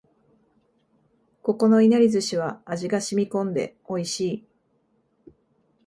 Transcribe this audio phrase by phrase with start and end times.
[1.43, 4.45] ここのいなり寿司は味が染み込んで美味しい